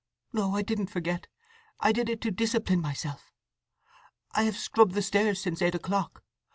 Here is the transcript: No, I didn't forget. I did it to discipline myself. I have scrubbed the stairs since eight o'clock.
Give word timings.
No, 0.33 0.55
I 0.55 0.63
didn't 0.63 0.87
forget. 0.89 1.27
I 1.79 1.91
did 1.91 2.09
it 2.09 2.21
to 2.21 2.31
discipline 2.31 2.81
myself. 2.81 3.31
I 4.31 4.45
have 4.45 4.57
scrubbed 4.57 4.95
the 4.95 5.03
stairs 5.03 5.39
since 5.39 5.61
eight 5.61 5.75
o'clock. 5.75 6.23